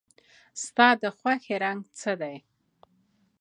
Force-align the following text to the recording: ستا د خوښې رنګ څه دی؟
ستا 0.63 0.87
د 1.01 1.03
خوښې 1.17 1.55
رنګ 1.63 1.81
څه 1.99 2.11
دی؟ 2.21 2.35